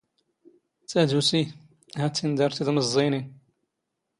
ⵜⴰⴷⵓⵙⵉ, 0.89 1.41
ⵀⴰ 1.97 2.07
ⵜⵜ 2.15 2.17
ⵉⵏⵏ 2.23 2.33
ⴷⴰⵔ 2.55 2.55
ⵜⵉⴷ 2.55 2.67
ⵎⵥⵥⵉⵢⵏⵉⵏ. 2.73 3.23